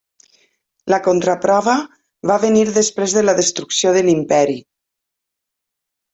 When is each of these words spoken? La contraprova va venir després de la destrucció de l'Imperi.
La 0.93 0.97
contraprova 1.07 1.75
va 2.31 2.37
venir 2.45 2.63
després 2.79 3.15
de 3.19 3.23
la 3.27 3.37
destrucció 3.41 3.93
de 3.99 4.03
l'Imperi. 4.09 4.57